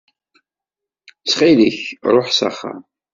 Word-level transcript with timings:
Ttxil-k 1.19 1.79
ruḥ 2.13 2.27
s 2.31 2.39
axxam. 2.49 2.79